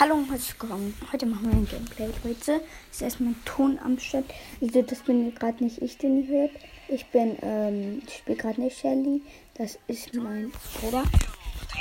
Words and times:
Hallo 0.00 0.14
und 0.14 0.30
herzlich 0.30 0.54
willkommen. 0.60 0.94
Heute 1.12 1.26
machen 1.26 1.50
wir 1.50 1.58
ein 1.58 1.66
Gameplay. 1.66 2.08
Leute, 2.22 2.60
ist 2.88 3.02
erstmal 3.02 3.34
Ton 3.44 3.80
am 3.84 3.98
Start. 3.98 4.26
Also, 4.62 4.80
das 4.82 5.00
bin 5.00 5.34
gerade 5.34 5.64
nicht 5.64 5.82
ich, 5.82 5.98
den 5.98 6.22
ihr 6.22 6.28
hört. 6.28 6.52
Ich 6.86 7.04
bin, 7.06 7.36
ähm, 7.42 8.00
ich 8.06 8.18
spiele 8.18 8.36
gerade 8.36 8.60
nicht 8.60 8.78
Shelly. 8.78 9.22
Das 9.54 9.76
ist 9.88 10.14
mein 10.14 10.52
Bruder. 10.80 11.02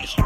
Ich. 0.03 0.17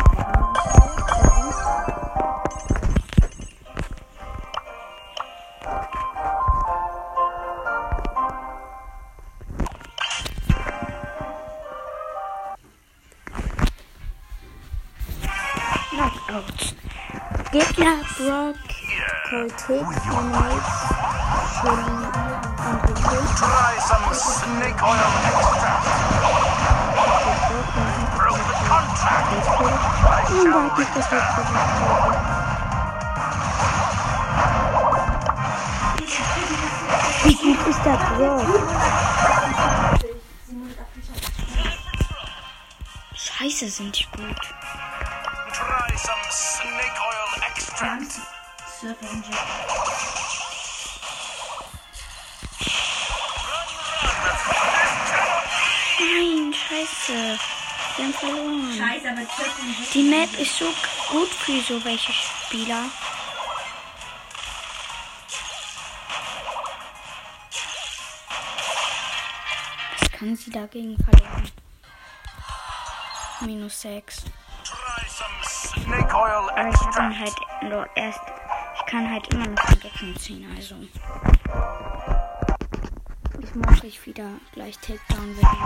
Gegner 17.51 17.99
Brock, 18.17 18.55
Cortex, 19.29 19.83
Animals, 20.07 20.69
Shelly 21.59 21.99
und 22.65 22.79
versucht. 30.93 31.31
Wie 37.23 37.35
gut 37.35 37.67
ist 37.67 37.81
der 37.83 37.97
Brock? 37.97 38.47
Scheiße, 43.13 43.67
sind 43.69 43.99
die 43.99 44.05
gut. 44.15 44.60
Some 46.01 46.25
snake 46.29 46.97
oil 47.09 47.29
extract. 47.49 48.11
Nein, 55.99 56.53
scheiße. 56.53 57.39
Wir 57.97 58.05
haben 58.05 58.13
verloren. 58.13 58.77
Scheiße, 58.77 59.09
aber 59.11 59.21
Die 59.93 60.03
Map 60.03 60.39
ist 60.39 60.57
so 60.57 60.65
gut 61.11 61.29
für 61.29 61.61
so 61.61 61.83
welche 61.85 62.13
Spieler. 62.13 62.85
Was 69.99 70.11
kann 70.11 70.35
sie 70.35 70.49
dagegen 70.49 70.97
verlieren? 71.03 71.51
Minus 73.41 73.81
6. 73.81 74.23
Snake 75.71 76.13
oil 76.13 76.49
ich 76.57 76.65
extract. 76.65 76.97
ihn 76.97 77.19
halt 77.19 77.35
nur 77.63 77.87
erst. 77.95 78.19
Ich 78.75 78.85
kann 78.85 79.09
halt 79.09 79.33
immer 79.33 79.47
noch 79.47 79.73
Decken 79.75 80.15
ziehen, 80.17 80.45
also. 80.55 80.75
Ich 83.39 83.55
muss 83.55 83.83
ich 83.83 84.05
wieder 84.05 84.29
gleich 84.53 84.77
Takedown 84.79 85.35
werden. 85.37 85.57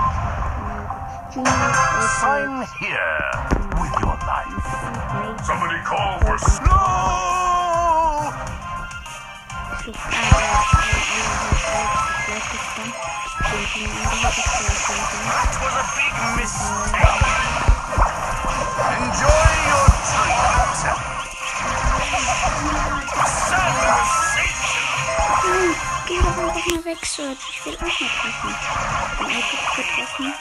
Sign 2.21 2.67
here 2.79 3.31
with 3.71 3.93
your 4.01 4.17
life. 4.25 4.67
Somebody 5.43 5.79
call 5.83 6.19
for 6.19 6.37
snow. 6.39 6.85
Angehört 12.25 12.53
ist 12.53 12.75
That 15.25 15.51
was 15.61 15.75
a 15.75 15.85
big 15.95 16.13
mistake. 16.37 17.54
Einfach 26.95 27.05
Search. 27.05 27.37
Ich 27.51 27.65
will 27.65 27.75
auch 27.75 27.81
mal 27.81 27.89
treffen. 27.89 28.55
Ein 29.19 29.29
iPad 29.29 29.75
getroffen. 29.75 30.33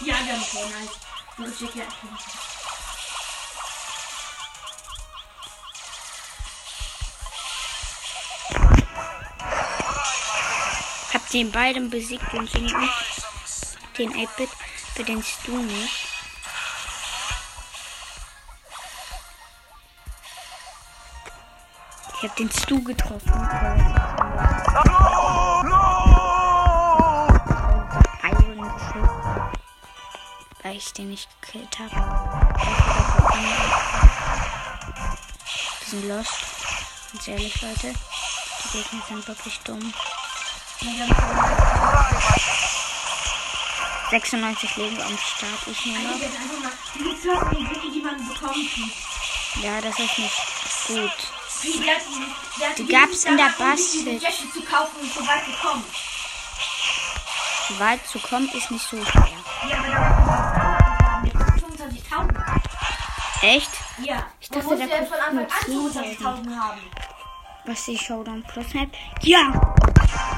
Ja, 0.00 0.14
wir 0.24 0.32
haben 0.32 0.44
schon 0.44 0.74
eins. 0.74 0.90
Und 1.36 1.62
ich 1.62 1.74
ja. 1.74 1.84
Hab 11.12 11.30
den 11.30 11.52
beiden 11.52 11.90
besiegt 11.90 12.34
und 12.34 12.50
sind 12.50 12.64
nicht 12.64 12.92
den 13.98 14.12
8-Bit 14.12 14.50
bedenkst 14.94 15.38
du 15.44 15.56
nicht. 15.58 16.07
Ich 22.20 22.28
hab 22.28 22.34
den 22.34 22.50
Stu 22.50 22.82
getroffen. 22.82 23.30
No, 24.86 25.62
no. 25.62 27.28
Weil 30.64 30.76
ich 30.76 30.92
den 30.94 31.10
nicht 31.10 31.28
gekillt 31.40 31.78
habe. 31.78 31.94
Die 35.80 35.90
sind 35.90 36.08
lost. 36.08 36.34
Ganz 37.12 37.28
ehrlich, 37.28 37.62
Leute. 37.62 37.94
Die 38.64 38.68
Gegner 38.72 39.02
sind 39.08 39.28
wirklich 39.28 39.60
dumm. 39.60 39.94
96 44.10 44.76
Leben 44.76 45.00
am 45.02 45.16
Start. 45.18 45.68
Ich 45.68 45.84
kann. 45.84 46.20
Ja, 49.62 49.80
das 49.80 49.98
ist 50.00 50.18
nicht 50.18 50.36
gut. 50.88 51.37
Die 51.62 52.86
gab's 52.86 53.24
in 53.24 53.36
der 53.36 53.52
Bastel. 53.58 54.20
Zu 54.20 54.62
kaufen 54.62 55.00
und 55.00 55.12
so 55.12 55.20
weit 55.26 55.44
gekommen. 55.46 55.84
So 57.68 57.78
weit 57.78 58.06
zu 58.06 58.18
kommen 58.18 58.48
ist 58.54 58.70
nicht 58.70 58.88
so 58.88 59.04
schwer. 59.04 59.28
Ja, 59.68 59.78
aber 59.78 59.88
da 59.88 60.78
25.000. 61.78 62.58
Echt? 63.42 63.70
Ja. 64.02 64.26
Ich 64.40 64.48
dachte, 64.48 64.76
da 64.76 64.86
kommt 64.86 65.08
von 65.08 65.18
Anfang 65.18 65.74
nur 65.74 65.86
an 65.86 65.92
10.000. 65.92 66.18
25.000 66.18 66.56
haben. 66.56 66.80
Was 67.64 67.84
die 67.84 67.98
Showdown 67.98 68.42
Plus 68.44 68.72
Map? 68.74 68.90
Ja! 69.20 69.76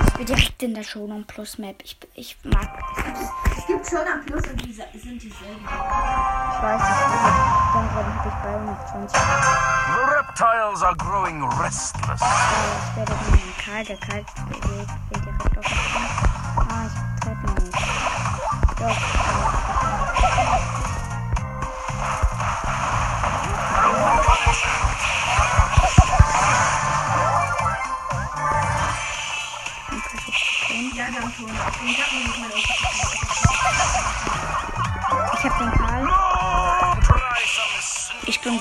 Ich 0.06 0.12
bin 0.14 0.26
direkt 0.26 0.62
in 0.62 0.74
der 0.74 0.82
Showdown 0.82 1.24
Plus 1.26 1.58
Map. 1.58 1.76
Ich, 1.84 1.96
ich 2.14 2.36
mag 2.42 2.78
das. 2.96 3.49
Es 3.70 3.76
gibt 3.76 3.88
schon 3.88 4.12
am 4.12 4.20
Plus 4.26 4.42
und 4.48 4.66
die 4.66 4.72
sind 4.72 5.22
dieselben. 5.22 5.62
Ich 5.62 5.70
weiß 6.60 6.80
nicht. 6.80 7.00
Dann 7.72 7.86
habe 7.94 8.10
ich 8.26 8.34
bei 8.42 8.50
120. 8.50 9.16
The 9.16 10.02
reptiles 10.10 10.82
are 10.82 10.96
growing 10.96 11.44
restless. 11.60 12.20
Ich 12.20 12.96
werde 12.96 13.12
dann 13.12 13.30
den 13.30 13.54
Karl. 13.64 13.84
Der 13.84 13.96
Karl 13.98 14.24
geht 14.50 14.60
geht 14.60 15.24
direkt 15.24 15.58
auf 15.58 15.64
mich 15.70 15.94
an. 15.94 16.08
Ah, 16.68 16.84
ich 16.86 16.94
treffe 17.20 17.46
ihn 17.46 17.54
nicht. 17.64 17.78
Doch. 18.80 19.39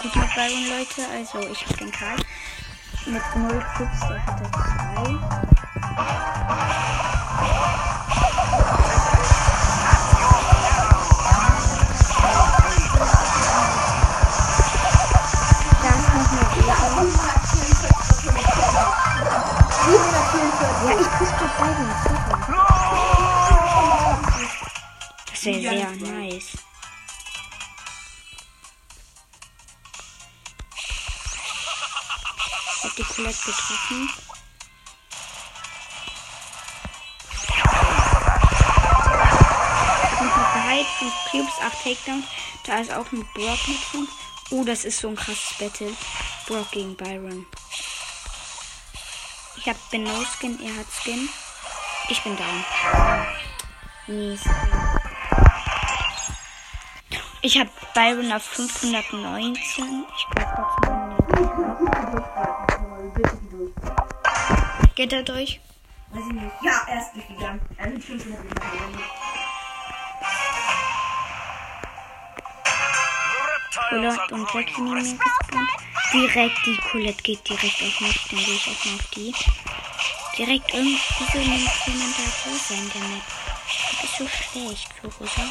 Ich 0.10 0.16
bin 0.16 0.24
mit 0.24 0.34
Byron, 0.34 0.66
Leute. 0.70 1.02
Also, 1.14 1.38
ich 1.52 1.64
habe 1.66 1.78
den 1.78 1.92
Karl. 1.92 2.18
Mit 3.06 3.22
0 3.36 3.66
Cubes, 3.78 4.00
der 4.00 4.26
hatte 4.26 4.44
2. 4.50 4.58
Da 15.84 15.90
ist 15.94 16.10
noch 16.16 16.30
eine 16.32 16.46
Ehre. 16.66 17.02
Ja, 20.86 20.92
ich 21.00 21.10
push 21.20 21.34
gerade 21.38 21.56
Byron. 21.60 21.90
Sorry. 22.04 22.26
Das 25.32 25.40
wäre 25.46 25.60
sehr 25.62 25.74
nice. 25.92 26.19
Noch 40.40 40.54
geheilt. 40.54 40.88
5 41.00 41.14
Cubes, 41.32 41.54
8 41.62 41.84
Takedowns. 41.84 42.26
Da 42.66 42.80
ist 42.80 42.92
auch 42.92 43.12
ein 43.12 43.28
Brock 43.34 43.68
mit 43.68 43.78
5. 43.78 44.10
Oh, 44.52 44.64
das 44.64 44.84
ist 44.86 45.00
so 45.00 45.10
ein 45.10 45.16
krasses 45.16 45.58
Battle. 45.60 45.94
Brock 46.48 46.72
gegen 46.72 46.96
Byron. 46.96 47.46
Ich 49.58 49.68
hab 49.68 49.90
bin 49.92 50.04
No 50.04 50.24
Skin, 50.40 50.60
er 50.64 50.76
hat 50.78 50.88
Skin. 50.92 51.30
Ich 52.08 52.24
bin 52.24 52.36
down. 52.36 52.66
Ich 57.42 57.60
habe 57.60 57.70
Byron 57.94 58.32
auf 58.32 58.44
519. 58.44 60.06
Ich 60.16 60.26
die 61.40 61.46
durch. 61.46 62.69
Geht 65.00 65.14
er 65.14 65.24
durch? 65.24 65.62
Weiß 66.12 66.24
ich 66.28 66.34
nicht. 66.34 66.56
Ja, 66.62 66.86
er 66.86 67.00
ist 67.00 67.14
durchgegangen. 67.14 67.62
Er 67.78 67.88
mit 67.88 68.04
500 68.04 68.44
Meter. 68.44 68.62
The 73.92 73.96
reptiles 73.96 74.20
Colette 74.28 74.36
und 74.36 74.54
Jackie 74.54 74.74
growing 74.74 74.92
nehmen 74.92 75.02
mir 75.02 75.18
gespawnt. 75.18 75.70
Direkt, 76.12 76.66
die 76.66 76.78
Colette 76.92 77.24
geht 77.24 77.48
direkt 77.48 77.82
auf 77.82 78.02
mich. 78.02 78.28
Dann 78.30 78.40
gehe 78.40 78.56
ich 78.56 78.68
auch 78.68 78.86
mal 78.86 78.96
auf 78.96 79.08
die. 79.16 79.34
Direkt 80.38 80.74
irgendwie 80.74 81.00
so 81.32 81.40
jemand 81.40 82.18
da 82.18 82.50
rosa 82.50 82.74
in 82.74 82.90
der 82.90 83.02
Map. 83.08 83.24
Das 84.02 84.04
ist 84.04 84.18
so 84.18 84.28
schlecht 84.28 84.90
für 85.00 85.08
rosa. 85.08 85.44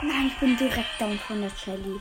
Nein, 0.00 0.28
ich 0.28 0.38
bin 0.38 0.56
direkt 0.56 0.98
down 0.98 1.20
von 1.28 1.42
der 1.42 1.50
Shelly. 1.50 2.00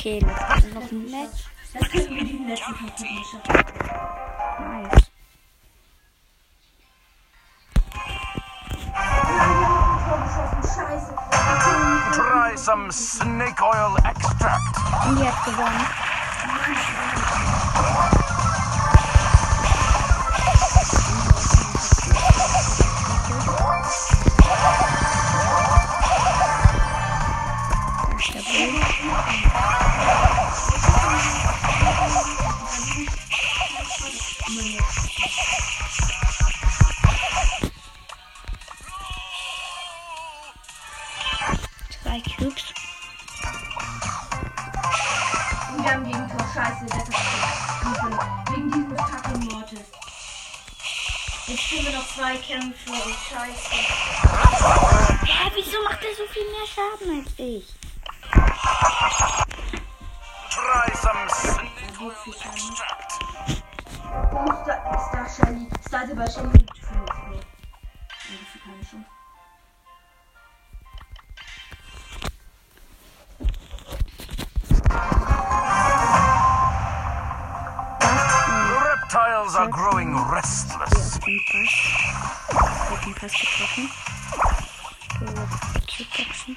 Okay, 0.00 0.18
Leute, 0.20 0.68
noch 0.72 0.90
ein 0.90 1.10
Match. 1.10 1.44
Das 1.74 1.90
könnten 1.90 2.16
wir 2.16 2.24
diesen 2.24 2.48
letzten 2.48 2.74
Kampf 2.74 3.00
nicht 3.00 3.26
schaffen. 3.30 3.52
Nice. 4.72 5.10
Try 12.14 12.56
some 12.56 12.90
snake 12.90 13.62
oil 13.62 13.94
extract. 13.98 15.06
Und 15.06 15.18
die 15.18 15.28
hat 15.28 15.44
gewonnen. 15.44 15.86
Das 68.30 68.40
ist 68.40 68.62
keine 68.62 68.82
Chance. 68.82 69.06
The 78.68 78.78
reptiles 78.78 79.54
are 79.56 79.68
growing 79.68 80.14
restless. 80.30 81.18
Den 81.18 81.40
Pass. 81.50 81.74
Wird 82.90 83.04
den 83.06 83.14
Pass 83.14 83.32
getroffen. 83.32 83.90
So, 85.18 85.26
jetzt 85.26 85.98
die 85.98 86.04
Cube-Boxen. 86.04 86.56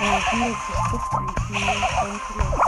Ja, 0.00 0.16
160 0.30 1.00
Punkte. 1.10 2.67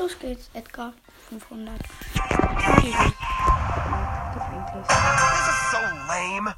Los 0.00 0.18
geht's, 0.18 0.48
Edgar. 0.54 0.94
500. 1.28 1.78
Easy. 2.78 2.88
Ja, 2.90 3.12
geht 4.32 4.42
eigentlich. 4.42 4.86
This 4.88 5.46
is 5.46 5.58
so 5.70 5.80
lame. 6.08 6.54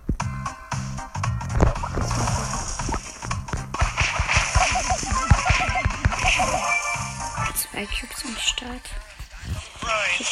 Zwei 7.57 7.85
Cubes 7.87 8.25
am 8.25 8.37
Start. 8.37 8.87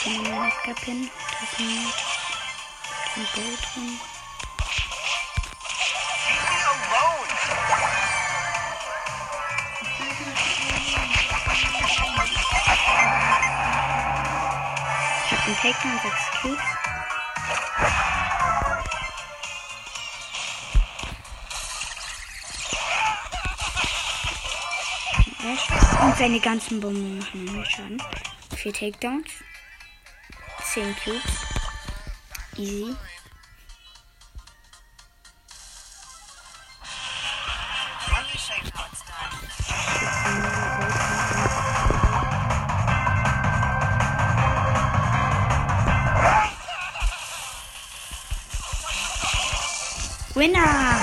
Kann 0.05 0.23
man 0.23 0.31
noch 0.31 0.47
Edgar 0.47 0.75
pinnen. 0.77 1.11
Da 1.11 1.47
ist 1.47 1.59
ein 3.17 3.27
Bow 3.35 3.57
drin. 3.75 4.20
Einen 15.63 15.75
Takedown, 15.75 16.01
6 16.03 16.15
Cubes. 16.41 16.59
Ash. 25.45 26.03
Und 26.03 26.17
seine 26.17 26.41
ganzen 26.41 26.81
Bomben 26.81 27.19
machen 27.19 27.45
mir 27.45 27.65
Schaden. 27.67 28.03
4 28.57 28.73
Takedowns. 28.73 29.29
10 30.65 30.97
Cubes. 31.05 31.23
Easy. 32.57 32.97
Winner! 50.41 50.97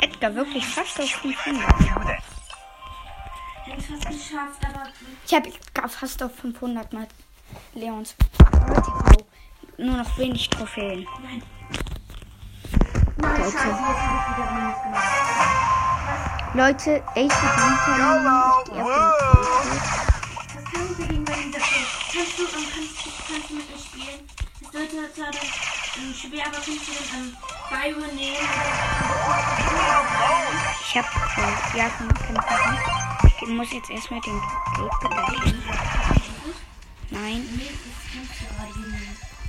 Edgar 0.00 0.32
wirklich 0.36 0.64
fast 0.64 1.00
auf 1.00 1.10
500. 1.10 1.68
Do 1.72 1.76
this. 2.06 2.22
Ich 3.66 3.72
hab's 3.72 3.86
fast 3.86 4.06
geschafft, 4.06 4.60
aber 4.64 4.84
Ich 5.26 5.34
habe 5.34 5.48
Edgar 5.48 5.88
fast 5.88 6.22
auf 6.22 6.30
500 6.36 6.92
mal 6.92 7.08
Leons. 7.74 8.14
Nur 9.78 9.96
noch 9.96 10.18
wenig 10.18 10.48
Trophäen. 10.50 11.04
nein. 11.24 11.42
Nein, 13.16 13.36
scheiße, 13.36 13.58
hab 13.58 14.52
Minus 14.54 14.82
gemacht. 14.84 16.54
Leute, 16.54 17.02
ich 17.16 17.32
bin 17.34 17.98
YOLO. 17.98 18.38
Woo. 18.70 18.88
Was 20.54 20.64
kann 20.72 20.86
ich 20.92 20.96
dagegen 20.96 21.24
bei 21.24 21.32
dieser? 21.34 21.58
Kannst 21.58 22.38
du, 22.38 22.44
kannst, 22.44 23.04
du- 23.04 23.10
kannst 23.32 23.50
du 23.50 23.54
mit 23.54 23.68
mir 23.68 23.78
spielen? 23.78 24.35
Es 24.68 24.92
wird 24.92 25.14
zwar 25.14 25.30
dann 25.30 25.40
ähm, 25.98 26.14
schwer, 26.14 26.46
aber 26.46 26.56
kannst 26.56 26.88
du 26.88 26.92
dann 26.92 27.20
ähm, 27.20 27.36
Byron 27.70 28.14
nehmen? 28.14 28.36
Ich 30.80 30.96
hab 30.96 31.04
äh, 31.04 31.78
ja 31.78 31.88
kann, 31.88 32.14
kann 32.14 32.78
ich. 33.26 33.42
Ich 33.42 33.48
muss 33.48 33.72
jetzt 33.72 33.90
erstmal 33.90 34.20
den 34.20 34.40
beleidigen. 35.00 35.62
Nein. 37.10 37.60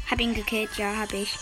Hab 0.10 0.20
ihn 0.20 0.34
gekillt, 0.34 0.78
ja, 0.78 0.96
hab 0.96 1.12
ich. 1.14 1.36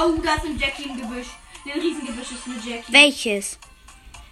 Oh, 0.00 0.14
da 0.22 0.34
ist 0.34 0.44
ein 0.44 0.58
Jackie 0.58 0.84
im 0.84 0.96
Gebüsch. 0.96 1.26
Ein 1.64 1.80
Riesengebüsch 1.80 2.30
ist 2.30 2.46
eine 2.46 2.56
Jackie. 2.56 2.92
Welches? 2.92 3.58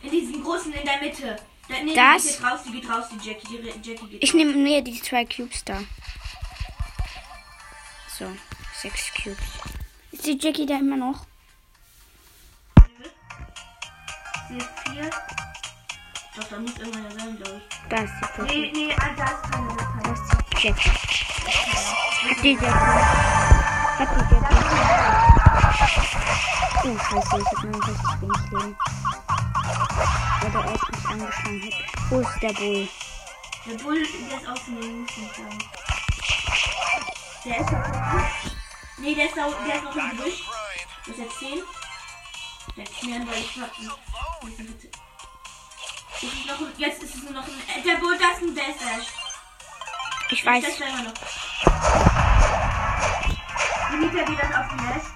In 0.03 0.11
diesem 0.11 0.45
großen 0.45 0.73
in 0.73 0.85
der 0.85 1.01
Mitte. 1.01 1.37
Da, 1.69 1.75
nee, 1.83 1.95
Das? 1.95 2.41
Raus, 2.43 2.61
die 2.67 2.73
geht 2.81 2.89
raus, 2.89 3.07
die 3.11 3.19
Jackie. 3.29 3.59
Die 3.59 3.91
Jackie 3.91 4.07
geht 4.07 4.23
Ich 4.23 4.35
nehme 4.35 4.53
mir 4.55 4.83
die 4.83 5.01
zwei 5.03 5.25
Cubes 5.25 5.65
da. 5.65 5.81
So, 8.19 8.27
sechs 8.81 9.13
Cubes. 9.15 9.39
Ist 10.13 10.27
die 10.27 10.39
Jackie 10.41 10.65
da 10.67 10.79
immer 10.79 10.97
noch? 10.97 11.27
PS4. 14.49 15.11
Doch, 16.37 16.45
da 16.51 16.59
muss 16.59 16.77
irgendeiner 16.79 17.11
sein, 17.11 17.37
glaube 17.37 17.61
ich. 17.69 17.89
Da 17.89 17.97
ist 17.97 18.13
die 18.21 18.43
Nee, 18.43 18.67
Jackie. 18.67 18.87
nee, 18.87 18.95
ah, 18.95 19.11
da 19.17 19.25
ist 19.25 19.43
keine, 19.51 19.77
da 19.77 20.13
ist 20.13 20.21
ist 20.21 20.31
die 20.53 20.67
Jackie. 20.67 20.91
Die 22.43 22.51
Jackie. 22.53 22.67
Hab 23.99 24.09
die 24.15 24.23
Jackie. 24.35 24.63
Oh, 26.85 26.99
scheiße, 26.99 27.37
ich 27.39 27.47
hab 27.47 27.65
nur 27.65 27.75
richtig 27.89 28.13
wenig 28.21 28.45
Leben. 28.53 28.77
Der 30.53 30.65
erst 30.65 30.91
mich 30.93 31.07
angefangen 31.07 31.63
hat. 31.63 31.75
Wo 32.09 32.21
ist 32.21 32.41
der 32.41 32.53
Bull? 32.53 32.89
Der 33.67 33.75
Bull, 33.83 34.07
der 34.31 34.39
ist 34.39 34.49
außen, 34.49 34.81
den 34.81 35.01
muss 35.01 35.11
ich 35.11 35.17
nicht 35.17 35.35
sagen. 35.35 35.59
Der 37.45 37.61
ist 37.61 37.73
noch 37.73 37.83
Nee, 38.99 39.15
der 39.15 39.27
ist, 39.27 39.37
da, 39.37 39.49
der 39.49 39.75
ist 39.75 39.85
noch 39.85 39.97
im 39.97 40.11
Gebüsch. 40.11 40.43
Hast 41.09 41.19
jetzt 41.19 41.39
10. 41.39 41.63
Der 42.77 42.85
Knirren, 42.85 43.27
weil 43.29 43.39
ich 43.39 43.61
hab. 43.61 43.71
Ist 46.23 46.47
noch 46.47 46.61
ein, 46.61 46.73
jetzt 46.79 47.03
ist 47.03 47.15
es 47.15 47.23
nur 47.23 47.33
noch 47.33 47.45
ein. 47.45 47.63
Äh, 47.69 47.83
der 47.83 47.97
Bull, 47.97 48.17
das 48.17 48.39
ist 48.39 48.43
ein 48.43 48.55
Death 48.55 48.81
Dash. 48.81 49.07
Ich 50.31 50.47
weiß. 50.47 50.65
Das 50.65 50.73
ist 50.75 50.81
immer 50.81 51.03
noch. 51.03 51.15
Wie 53.91 53.97
liegt 53.97 54.15
er 54.15 54.29
wieder 54.29 54.61
auf 54.61 54.69
dem 54.69 54.87
Nest? 54.87 55.16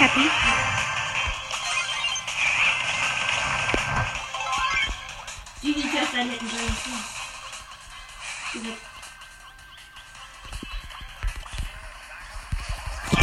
Ich 0.00 0.06
hab 0.06 0.16
ihn. 0.16 0.30
Die 5.62 5.72
liegt 5.72 5.94
erst 5.94 6.14
da 6.14 6.16
hinten 6.16 6.48
drin. 6.48 6.76
Diese 8.54 8.72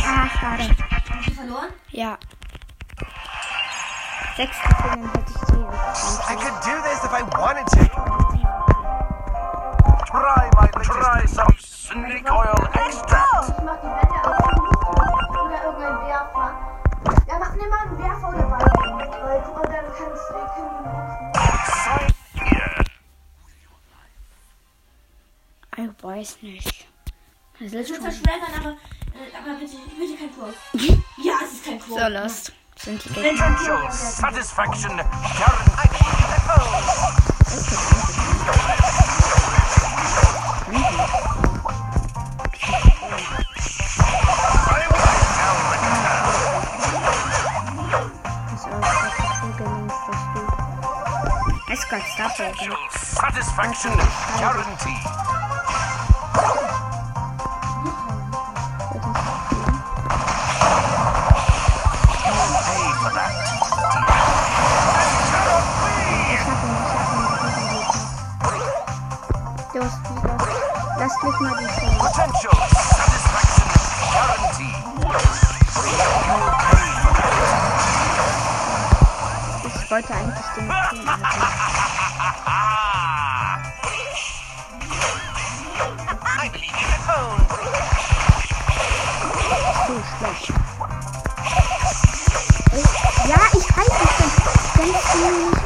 Ah, 0.05 0.29
schade. 0.39 0.75
Hast 1.09 1.27
du 1.27 1.33
verloren? 1.33 1.73
Ja. 1.89 2.19
Sechs 4.35 4.57
Sekunden 4.61 5.09
hätte 5.13 5.31
ich 5.31 5.39
die 5.47 5.53
I 6.29 6.35
could 6.35 6.61
do 6.63 6.79
this 6.83 7.03
if 7.03 7.11
I 7.11 7.23
wanted 7.39 7.65
to. 7.71 7.89
Try 10.05 10.49
my 10.53 10.67
try 10.83 11.25
some 11.25 11.55
snake 11.57 12.31
oil 12.31 12.69
extract. 12.75 14.06
Kannst 19.97 20.23
du 20.29 20.33
können 20.33 20.83
wir 20.83 21.65
Sign 21.83 22.13
here. 22.45 22.83
Ich 25.77 26.03
weiß 26.03 26.37
nicht. 26.41 26.87
Das 27.59 27.73
ist 27.73 27.89
schon 27.89 28.01
verschwägern, 28.01 28.53
aber, 28.59 28.69
äh, 28.69 29.37
aber 29.37 29.59
bitte, 29.59 29.77
bitte 29.97 30.17
kein 30.17 30.33
Quote. 30.33 30.55
Ja, 31.17 31.33
es 31.43 31.53
ist 31.53 31.65
kein 31.65 31.79
Quote. 31.79 32.01
so 32.01 32.07
lost. 32.09 32.53
Sind 32.75 33.03
die 33.03 33.37
satisfaction 33.89 34.97
guaranteed. 34.97 35.86
Ihn. 52.61 52.69
Los, 69.73 69.91
los. 70.23 70.47
Lass 70.97 71.13
mich 71.23 71.39
mal 71.39 71.55
die 71.59 71.69
Stelle. 71.71 71.97
Potential 71.99 72.57
satisfaction 72.71 73.69
guaranteed. 74.11 74.75
Ich 79.83 79.91
wollte 79.91 80.13
eigentlich 80.13 80.45
den 80.55 80.67
I 86.39 86.49
believe 86.49 86.69
you 86.69 86.85
at 86.85 87.01
home. 87.01 87.41
So 89.87 90.37
ja, 93.27 93.41
ich 93.53 93.65
weiß 93.75 93.93
es 94.03 94.11
schon. 94.17 94.31
Denkst 94.77 95.56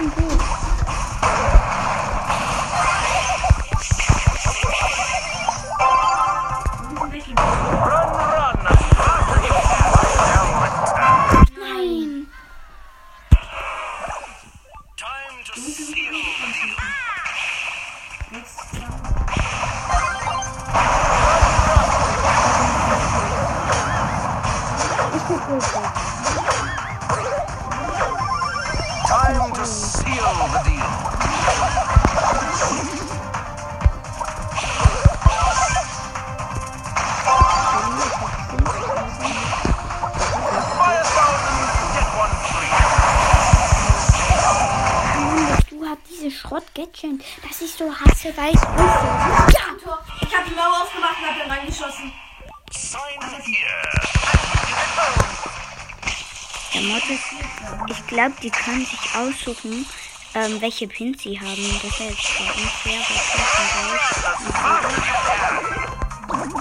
Ich 50.21 50.37
hab 50.37 50.45
die 50.45 50.55
Mauer 50.55 50.81
aufgemacht 50.83 51.17
und 51.21 51.27
hab 51.27 51.37
dann 51.37 51.51
reingeschossen. 51.51 52.11
Der 56.73 56.81
Mod 56.81 57.03
ist, 57.09 57.25
ich 57.87 58.07
glaube, 58.07 58.33
die 58.41 58.49
können 58.49 58.85
sich 58.85 59.15
aussuchen, 59.15 59.85
ähm, 60.33 60.61
welche 60.61 60.87
Pins 60.87 61.21
sie 61.21 61.39
haben. 61.39 61.79
Das 61.83 61.99
ist 61.99 62.23
zwar 62.23 62.55
unfair, 62.55 63.01
weil 63.07 63.17
ich 63.17 63.35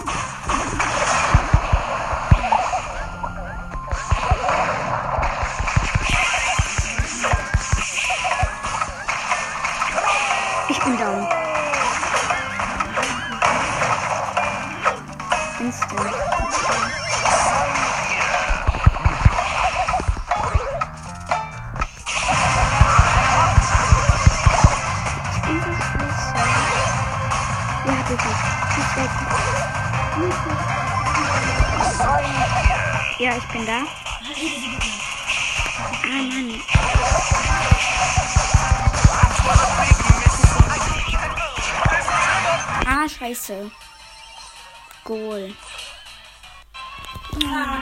weiß. 0.05 0.10
Ja, 33.21 33.37
ich 33.37 33.45
bin 33.49 33.67
da. 33.67 33.83
Ah, 36.05 36.23
Mann. 36.23 36.63
Ah, 42.87 43.07
scheiße. 43.07 43.71
Goal. 45.05 45.55
Anfangen. 47.35 47.77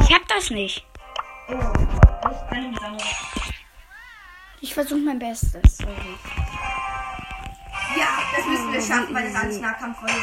Ich 0.00 0.12
hab 0.12 0.26
das 0.26 0.50
nicht. 0.50 0.84
Oh, 1.48 1.54
ich 2.28 2.48
kann. 2.50 3.41
Ich 4.62 4.72
versuche 4.74 5.00
mein 5.00 5.18
Bestes. 5.18 5.76
Sorry. 5.76 5.92
Ja, 7.98 8.06
das 8.36 8.46
müssen 8.46 8.72
wir 8.72 8.80
schaffen, 8.80 9.12
weil 9.12 9.26
es 9.26 9.34
ganz 9.34 9.58
Nahkampffolgen 9.58 10.16
ist. 10.16 10.22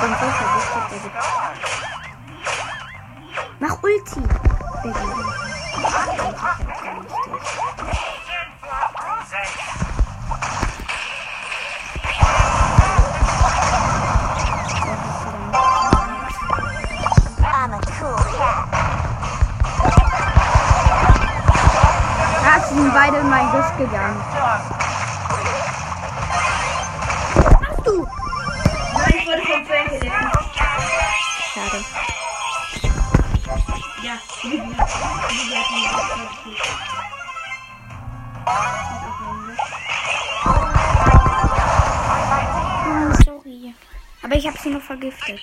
Und 0.00 0.12
so 0.12 0.26
verwischt 0.30 0.74
der 0.92 0.98
Gitarre. 1.00 1.52
Mach 3.58 3.82
Ulti! 3.82 4.20
Baby. 4.84 5.36
Sind 22.76 22.92
beide 22.92 23.16
in 23.18 23.30
mein 23.30 23.50
Guss 23.50 23.76
gegangen. 23.78 24.22
Hast 27.68 27.86
du? 27.86 28.06
Nein, 28.92 29.14
ich 29.18 29.26
wurde 29.26 29.42
vom 29.42 29.66
Frank 29.66 29.88
geleckt. 29.88 30.14
Schade. 31.54 31.84
Ja, 34.02 34.18
wie 34.42 34.58
gesagt, 34.58 34.92
wie 35.30 35.36
gesagt, 35.48 35.70
sorry. 43.24 43.74
Aber 44.22 44.34
ich 44.34 44.46
habe 44.46 44.58
sie 44.58 44.70
noch 44.70 44.82
vergiftet. 44.82 45.40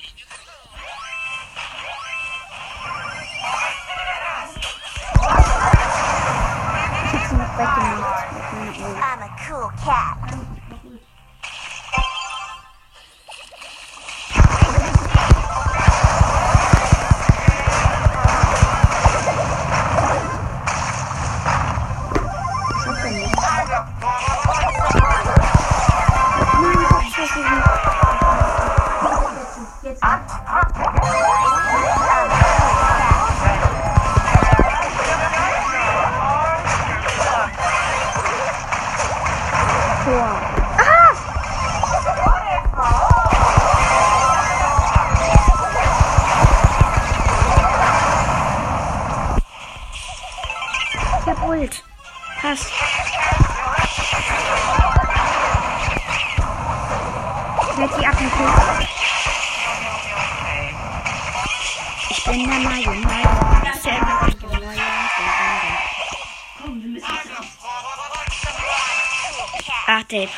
Ich 7.56 7.60
habe 7.60 7.82
sie 7.82 7.88
noch 7.88 8.00
weggemacht 8.00 8.34
mit 8.34 8.52
meiner 8.52 8.90
Ult. 8.90 8.98
I'm 8.98 9.22
a 9.22 9.30
cool 9.48 9.70
cat. 9.86 10.23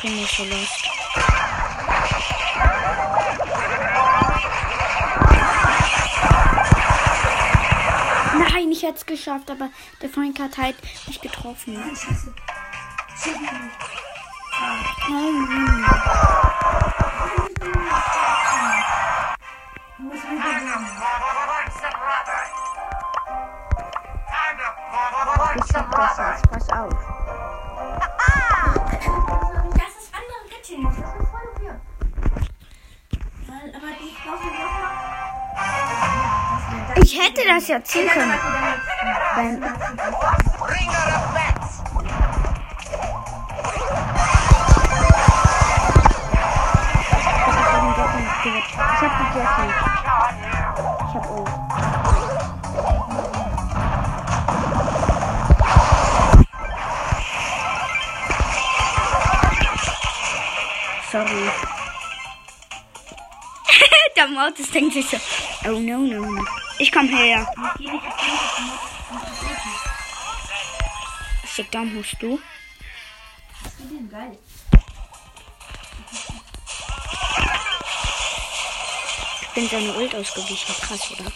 Der 0.02 0.08
Primo 0.08 0.22
ist 0.22 0.36
so 0.36 0.44
lost. 0.44 0.88
Nein, 8.38 8.72
ich 8.72 8.82
hätte 8.82 8.96
es 8.96 9.06
geschafft, 9.06 9.50
aber 9.50 9.70
der 10.02 10.10
Frank 10.10 10.38
hat 10.38 10.58
halt 10.58 10.76
mich 11.06 11.20
getroffen. 11.20 11.74
Nein. 15.08 15.84
Ich 20.12 21.15
Jessie. 37.46 37.74
Ich 37.74 38.10
hab 38.10 38.26
O. 51.30 51.44
Sorry. 61.12 61.50
Der 64.16 64.26
Mortis 64.28 64.70
denkt 64.70 64.94
sich 64.94 65.08
so, 65.08 65.16
oh 65.66 65.78
no, 65.78 65.98
no, 65.98 66.20
no. 66.20 66.65
Ich 66.78 66.92
komm 66.92 67.08
her. 67.08 67.50
Schick 71.46 71.70
Daumen 71.70 71.94
musst 71.94 72.16
du. 72.20 72.38
Ich 79.40 79.48
bin 79.54 79.68
seine 79.68 79.94
Ult 79.94 80.14
ausgewichen. 80.14 80.74
Krass, 80.82 81.10
oder? 81.12 81.32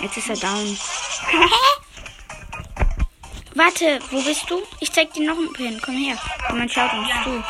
Jetzt 0.00 0.16
ist 0.18 0.28
er 0.28 0.36
down. 0.36 0.78
Warte, 3.54 4.00
wo 4.10 4.20
bist 4.22 4.50
du? 4.50 4.62
Ich 4.80 4.92
zeig 4.92 5.14
dir 5.14 5.30
noch 5.30 5.38
einen 5.38 5.52
Pin. 5.52 5.80
Komm 5.82 5.96
her. 5.96 6.18
Komm, 6.46 6.58
man 6.58 6.68
schaut 6.68 6.92
uns 6.92 7.08
zu. 7.24 7.42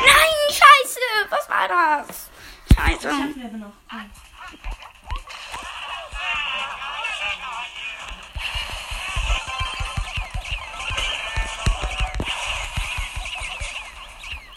Nein, 0.00 0.38
scheiße. 0.48 1.00
Was 1.28 1.48
war 1.50 1.68
das? 1.68 2.30
Scheiße. 2.74 3.02
Schaffen 3.02 3.34
wir 3.36 3.44
aber 3.44 3.58
noch. 3.58 3.72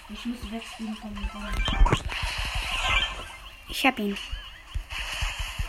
Ich 0.08 0.25
muss 0.25 0.51
wegspielen 0.51 0.95
von 0.95 1.13
dem 1.13 1.28
Ball. 1.28 1.74
Ich 3.77 3.85
hab 3.85 3.99
ihn. 3.99 4.17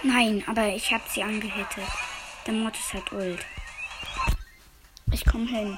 Nein, 0.04 0.44
aber 0.46 0.68
ich 0.68 0.92
hab 0.92 1.08
sie 1.08 1.24
angehittet. 1.24 1.88
Der 2.46 2.54
Mortis 2.54 2.94
hat 2.94 3.10
Ult. 3.10 3.44
Ich 5.10 5.26
komm 5.26 5.48
hin. 5.48 5.76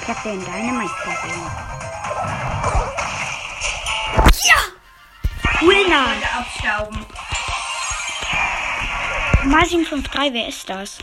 Ich 0.00 0.08
hab 0.08 0.22
den 0.24 0.44
Dynamite 0.44 0.92
gesehen. 1.04 1.50
Ja! 4.42 5.60
Winner! 5.60 6.16
Abstauben. 6.36 7.06
Martin 9.44 9.84
53, 9.84 10.32
wer 10.32 10.48
ist 10.48 10.68
das? 10.68 10.98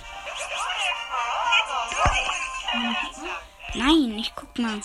Nein, 3.75 4.19
ich 4.19 4.35
guck 4.35 4.59
mal. 4.59 4.81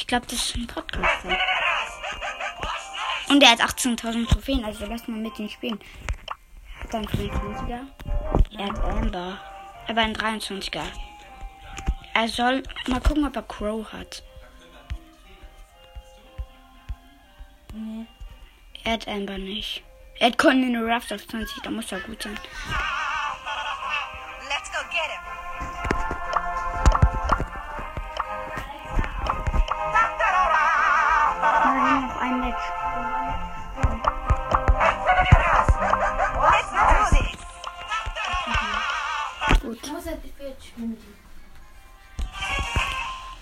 Ich 0.00 0.06
glaube, 0.06 0.26
das 0.26 0.46
ist 0.46 0.56
ein 0.56 0.66
Podcaster. 0.66 1.36
Und 3.28 3.42
er 3.42 3.50
hat 3.50 3.60
18.000 3.60 4.26
Trophäen, 4.26 4.64
also 4.64 4.86
lass 4.86 5.06
mal 5.06 5.20
mit 5.20 5.38
ihm 5.38 5.50
spielen. 5.50 5.78
Er 6.90 6.94
einen 6.94 7.06
25er? 7.06 7.80
Er 8.56 8.66
hat 8.66 8.78
Amber. 8.82 9.38
Aber 9.86 10.00
einen 10.00 10.16
23er. 10.16 10.84
Er 12.14 12.28
soll 12.28 12.62
mal 12.88 13.00
gucken, 13.02 13.26
ob 13.26 13.36
er 13.36 13.42
Crow 13.42 13.92
hat. 13.92 14.22
Nee. 17.74 18.06
Er 18.84 18.94
hat 18.94 19.06
Amber 19.06 19.36
nicht. 19.36 19.84
Er 20.18 20.28
hat 20.28 20.38
Conan 20.38 20.62
in 20.62 20.72
the 20.72 20.90
Raft 20.90 21.12
auf 21.12 21.28
20, 21.28 21.62
da 21.62 21.70
muss 21.70 21.92
er 21.92 22.00
gut 22.00 22.22
sein. 22.22 22.38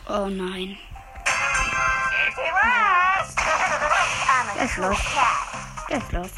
Oh 0.09 0.27
nein. 0.27 0.79
Der 4.57 4.65
ist 4.65 4.79
cool 4.79 6.13
los. 6.13 6.31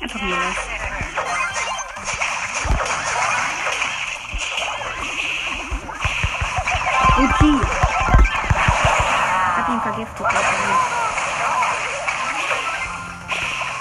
Einfach 0.00 0.20
nur 0.20 0.36
los. 0.36 0.56
OG. 7.18 7.40
Hab 9.56 9.68
ihn 9.68 9.80
vergiftet. 9.80 10.26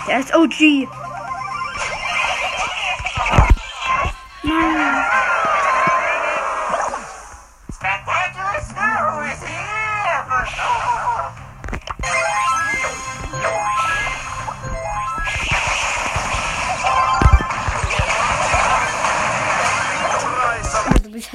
Der 0.08 0.20
ist 0.20 0.34
OG. 0.34 0.88
Nein. 4.44 5.15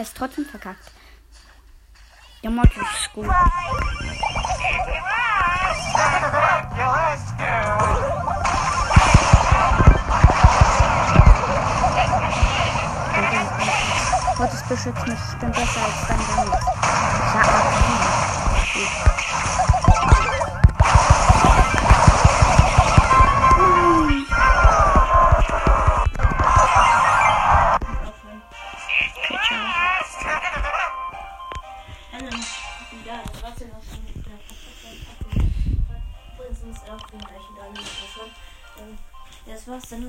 Hast 0.01 0.17
trotzdem 0.17 0.47
verkackt. 0.47 0.91
Der 2.43 2.51
Mod 2.51 2.67
ist 2.67 3.13
gut. 3.13 3.27
Gottes 14.39 14.63
beschützt 14.63 15.07
mich. 15.07 15.19
Ich 15.33 15.39
bin 15.39 15.51
besser 15.53 15.85
als 15.85 16.09
dein 16.09 16.19
Damit. 16.35 16.61
Ja, 17.35 17.43
aber 17.43 18.00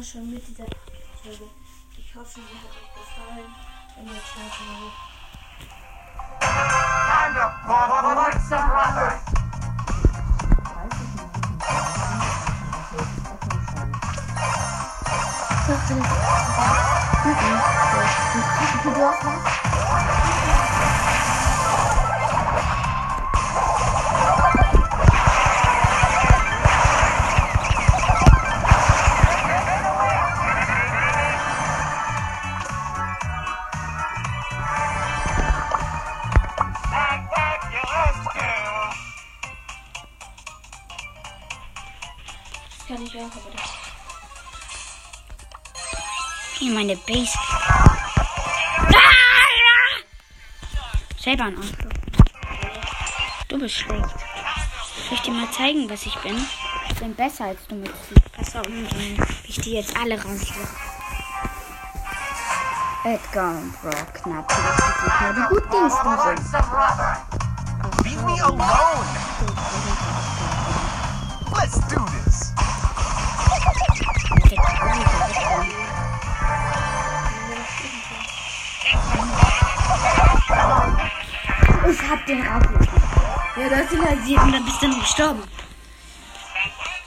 schon 0.03 0.29
mit 0.31 0.47
dieser 0.47 0.65
Folge. 1.23 1.49
Ich 1.97 2.15
hoffe, 2.15 2.39
sie 2.39 2.57
hat 2.57 2.71
euch 2.71 2.93
gefallen. 2.93 3.55
Ihr 3.97 4.13
jetzt 4.13 4.27
schlafen 4.27 4.65
wollt. 4.81 5.00
Auch, 43.21 43.25
aber 43.25 43.51
das. 43.55 43.69
Hier 46.57 46.73
meine 46.73 46.95
Base. 46.95 47.37
Ah! 48.77 49.11
Selber 51.19 51.43
ein 51.43 51.57
Arschloch. 51.57 51.91
Du 53.47 53.59
bist 53.59 53.75
schlecht. 53.75 54.03
Soll 55.07 55.13
ich 55.13 55.21
dir 55.21 55.33
mal 55.33 55.51
zeigen, 55.51 55.87
was 55.87 56.05
ich 56.07 56.15
bin? 56.19 56.47
Ich 56.89 56.95
bin 56.95 57.13
besser 57.15 57.45
als 57.45 57.59
du 57.67 57.75
mit 57.75 57.91
sie. 58.09 58.15
Pass 58.31 58.55
auf, 58.55 58.65
wie 58.67 59.19
ich 59.43 59.61
die 59.61 59.73
jetzt 59.73 59.95
alle 59.95 60.15
rausschlage. 60.15 60.67
Edgar 63.03 63.51
und 63.51 63.81
Brock, 63.81 64.25
natürlich 64.25 65.21
nur 65.21 65.33
die 65.33 65.47
Gutdiensten 65.49 66.05
Want 66.05 66.39
sind. 66.39 66.61
Leave 68.03 68.23
me 68.25 68.43
alone. 68.43 69.20
Hab 82.11 82.25
den 82.25 82.45
Raubüter. 82.45 82.91
Ja, 83.57 83.69
du 83.69 83.75
hast 83.77 83.93
ihn 83.93 84.01
rasiert 84.01 84.43
und 84.43 84.51
dann 84.51 84.65
bist 84.65 84.81
du 84.81 84.87
dann 84.87 84.99
gestorben. 84.99 85.43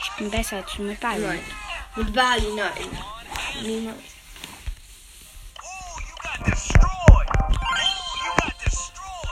Ich 0.03 0.11
bin 0.12 0.31
besser 0.31 0.57
als 0.57 0.79
mit 0.79 0.99
beiden. 0.99 1.27
Nein. 1.27 1.40
Mit 1.97 2.14
Bali, 2.14 2.53
nein. 2.57 2.99
Niemals. 3.62 3.99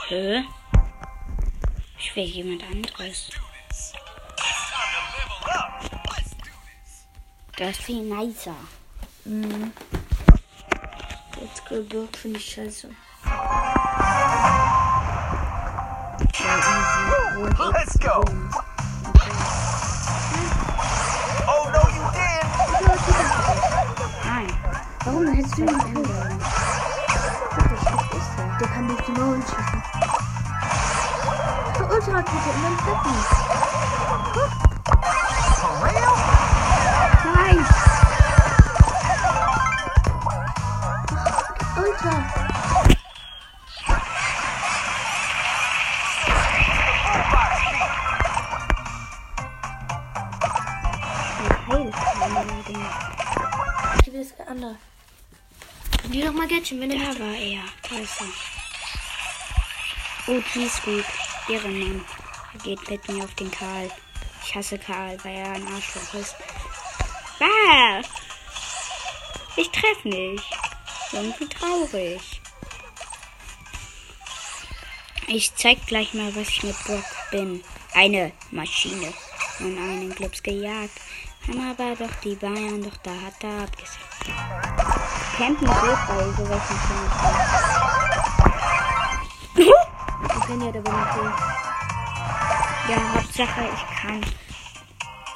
Hä? 0.09 0.43
Ich 1.97 2.15
will 2.15 2.25
jemand 2.25 2.63
anderes. 2.63 3.29
Der 7.57 7.69
ist 7.69 7.81
viel 7.81 8.01
nicer. 8.03 8.55
Jetzt 11.41 11.89
Burg 11.89 12.17
finde 12.17 12.39
ich 12.39 12.53
scheiße. 12.53 12.89
Let's 16.43 17.95
go. 17.99 18.21
Oh 21.47 21.63
no, 21.71 21.81
you 21.95 22.03
did. 22.11 22.43
Nein. 24.25 24.49
Warum 25.05 25.27
hättest 25.33 25.57
du 25.57 25.61
nicht 25.63 25.73
angehört? 25.73 26.31
Der 28.59 28.67
kann 28.67 28.87
durch 28.89 29.01
die 29.01 29.11
Mauern 29.13 29.41
schießen. 29.41 29.83
Ultrakette 31.89 32.49
in 32.49 32.61
meinem. 32.61 32.77
For 35.55 35.73
real? 35.85 36.15
Nein! 37.35 37.59
Ultra! 41.77 42.32
Ich 54.05 54.11
will 54.11 54.27
das 54.37 54.47
andere. 54.47 54.75
Die 56.05 56.21
doch 56.21 56.33
mal 56.33 56.47
Gadget, 56.47 56.79
wenn 56.79 56.89
Da 56.89 56.95
ihr 56.95 57.19
war 57.19 57.35
er. 57.35 57.63
Da 57.89 57.95
ist 57.97 58.21
er. 58.21 58.27
Oh, 60.27 60.41
G-Squeak. 60.53 61.05
Ehrenmann. 61.49 62.05
Er 62.53 62.59
geht 62.59 62.89
mit 62.89 63.07
mir 63.09 63.23
auf 63.23 63.33
den 63.35 63.51
Karl. 63.51 63.89
Ich 64.45 64.55
hasse 64.55 64.77
Karl, 64.77 65.17
weil 65.23 65.35
er 65.35 65.51
ein 65.51 65.67
Arschloch 65.67 66.13
ist. 66.13 66.35
Ah! 67.39 68.01
Ich 69.55 69.69
treffe 69.69 70.07
nicht. 70.07 70.43
Irgendwie 71.11 71.47
traurig. 71.47 72.41
Ich 75.27 75.55
zeig 75.55 75.85
gleich 75.87 76.13
mal, 76.13 76.35
was 76.35 76.49
ich 76.49 76.63
mit 76.63 76.83
Brock 76.83 77.05
bin. 77.31 77.63
Eine 77.93 78.31
Maschine. 78.51 79.13
Und 79.59 79.77
einen 79.77 80.13
Glups 80.15 80.41
gejagt. 80.41 80.99
Haben 81.47 81.71
aber 81.71 81.95
doch 81.95 82.15
die 82.23 82.35
Bayern 82.35 82.81
doch 82.81 82.97
da 83.03 83.11
hat 83.11 83.43
er 83.43 83.63
abgesagt. 83.63 83.99
Campen 85.37 85.67
geht 85.67 86.07
bei 86.07 86.23
so 86.37 86.49
welchen 86.49 86.77
Filmen. 86.77 87.11
Die 89.55 90.39
können 90.47 90.61
ja 90.61 90.71
aber 90.71 91.23
nicht. 91.23 91.39
Ja, 92.89 93.13
Hauptsache 93.13 93.61
ich 93.73 93.83
kann. 94.01 94.21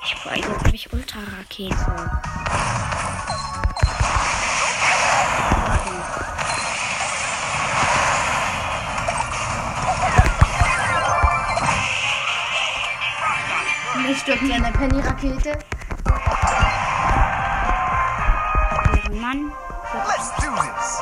Ich 0.04 0.15
jetzt 0.36 0.65
habe 0.65 0.76
ich 0.76 0.93
Ultrarakete. 0.93 2.37
Hoffentlich 14.08 14.24
stirbt 14.24 14.46
sie 14.46 14.54
an 14.54 14.63
der 14.63 14.72
Penny-Rakete. 14.72 15.60
Mann. 19.12 19.52
Let's 20.08 20.32
do 20.39 20.48
this. 20.56 21.02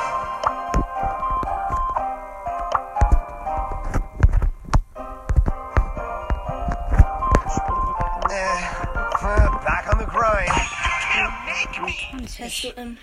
Hast 12.40 12.64
du, 12.64 12.68
ähm, 12.76 12.98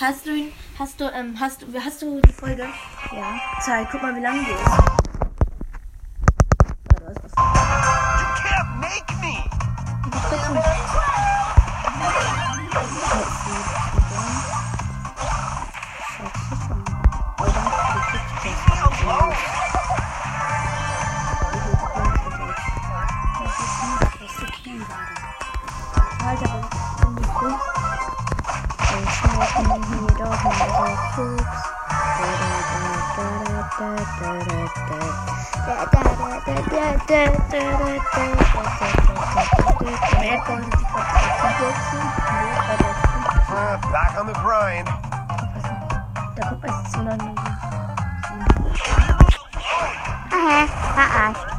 hast 0.00 0.26
du 0.26 0.30
ihn, 0.30 0.52
hast 0.78 1.00
du, 1.00 1.04
ähm, 1.04 1.36
hast 1.38 1.62
du, 1.62 1.66
hast 1.80 2.02
du 2.02 2.20
die 2.20 2.32
Folge? 2.32 2.66
Ja. 3.12 3.40
Zeig, 3.64 3.88
guck 3.92 4.02
mal, 4.02 4.16
wie 4.16 4.20
lange 4.20 4.40
die 4.40 4.50
ist. 4.50 5.01
Uh, 43.54 43.76
back 43.92 44.18
on 44.18 44.26
the 44.26 44.32
grind. 44.32 44.86
Da 46.36 46.50
guck 46.50 46.62
mal, 46.62 46.70
es 46.70 46.86
ist 46.86 46.92
so 46.92 47.02
lange. 47.02 47.34
Verarscht. 50.94 51.51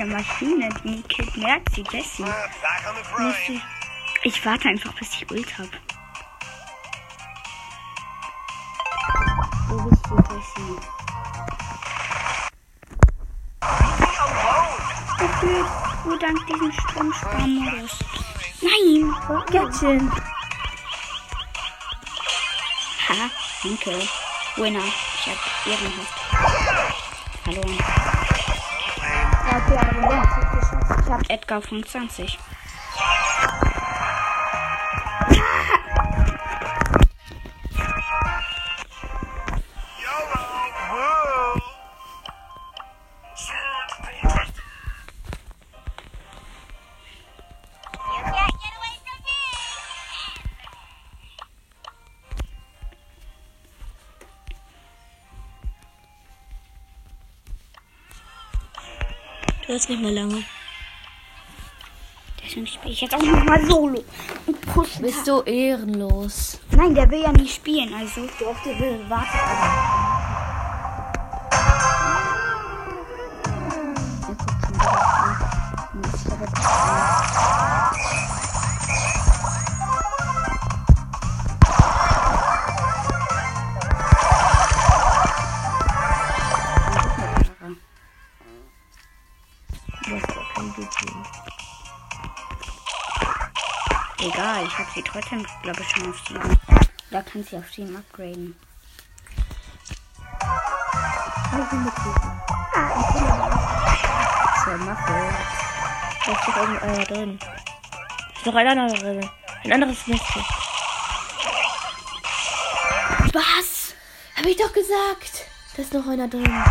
Ja 0.00 0.06
Maschine. 0.06 0.70
Die 0.82 1.02
kidnappt 1.02 1.74
sie 1.74 1.84
Jessie. 1.92 2.24
Sie- 3.46 3.60
Ich 4.22 4.46
warte 4.46 4.68
einfach, 4.70 4.94
bis 4.94 5.12
ich 5.12 5.30
Ult 5.30 5.58
hab. 5.58 5.66
Wo 9.68 9.76
bist 9.90 10.06
du, 10.06 10.16
Jessie? 10.16 10.80
Gefühlt 15.18 15.66
nur 16.06 16.18
dank 16.18 16.46
diesem 16.46 16.72
Stromsparmodus. 16.72 17.98
Nein! 18.62 19.14
Gadget! 19.52 20.02
Ha, 23.06 23.30
danke. 23.62 24.08
Winner. 24.56 24.80
Ich 24.82 25.26
hab 25.26 25.66
ehrenhaft. 25.66 26.20
Verloren. 27.44 28.39
Ja, 29.48 29.56
okay, 29.56 29.78
aber 29.78 29.92
du 29.94 30.00
lernst. 30.00 31.06
Ich 31.06 31.10
hab 31.10 31.30
Edgar 31.30 31.62
25. 31.62 32.38
Hast 59.80 59.88
nicht 59.88 60.02
mehr 60.02 60.12
lange. 60.12 60.44
Deswegen 62.44 62.66
spiele 62.66 62.92
ich 62.92 63.00
jetzt 63.00 63.14
auch 63.14 63.22
noch 63.22 63.44
mal 63.44 63.64
solo. 63.66 64.04
Und. 64.44 65.00
Bist 65.00 65.26
du 65.26 65.40
ehrenlos? 65.40 66.60
Nein, 66.72 66.94
der 66.94 67.10
will 67.10 67.22
ja 67.22 67.32
nicht 67.32 67.54
spielen, 67.54 67.94
also. 67.94 68.28
Doch, 68.38 68.62
der 68.62 68.78
will. 68.78 69.00
Warte 69.08 69.32
aber. 69.32 70.09
Habe 94.80 94.90
sie 94.94 95.02
trotzdem, 95.02 95.46
glaube 95.62 95.80
ich, 95.82 95.88
schon 95.90 96.10
auf 96.10 96.18
Steam. 96.18 96.40
Da 97.10 97.22
kann 97.22 97.44
sie 97.44 97.56
auf 97.56 97.68
Steam 97.68 97.94
upgraden. 97.96 98.56
Ah, 102.72 102.90
ich 104.56 104.84
Mache. 104.84 105.34
Da 106.24 106.32
ist 106.32 106.46
doch 106.46 106.56
irgendeiner 106.56 107.04
drin. 107.04 107.38
Ist 108.36 108.46
doch 108.46 108.54
ein 108.54 108.68
anderer 108.68 108.98
drin. 108.98 109.30
Ein 109.64 109.72
anderes 109.72 110.06
Nestchen. 110.06 110.44
Was? 113.32 113.94
Hab 114.36 114.46
ich 114.46 114.56
doch 114.56 114.72
gesagt. 114.72 115.46
Da 115.76 115.82
ist 115.82 115.92
noch 115.92 116.06
einer 116.06 116.28
drin. 116.28 116.64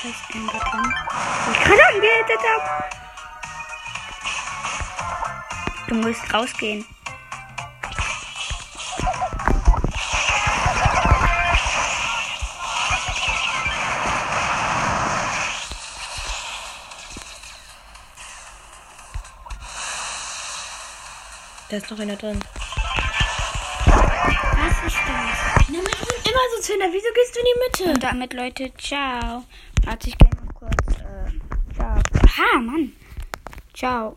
Scheiß 0.03 0.15
Ember 0.35 0.59
drin. 0.59 0.95
Ich 1.53 1.61
gerade 1.61 1.87
angehittet 1.87 2.41
hab. 2.49 2.91
Du 5.89 5.95
musst 5.95 6.35
rausgehen. 6.35 6.85
Da 21.69 21.77
ist 21.79 21.91
noch 21.91 22.01
einer 22.01 22.17
drin. 22.17 22.41
Was 23.87 24.87
ist 24.87 24.97
das? 25.07 25.39
Na, 25.69 25.79
immer 25.79 26.45
so 26.57 26.61
Zünder. 26.61 26.87
Wieso 26.91 27.09
gehst 27.15 27.35
du 27.35 27.41
in 27.41 27.47
die 27.47 27.61
Mitte? 27.61 27.95
Und 27.95 28.03
damit, 28.03 28.35
Leute, 28.35 28.73
ciao. 28.77 29.45
Warte, 29.85 30.09
ich 30.09 30.19
gehe 30.19 30.31
mal 30.37 30.53
kurz. 30.55 31.01
Äh, 31.01 31.75
ciao. 31.75 31.99
Aha, 32.25 32.61
Mann. 32.61 32.93
Ciao. 33.75 34.17